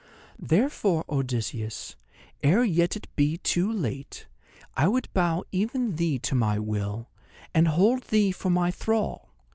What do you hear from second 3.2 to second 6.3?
too late, I would bow even thee